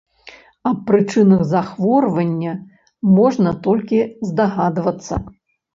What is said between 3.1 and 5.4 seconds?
можна толькі здагадвацца.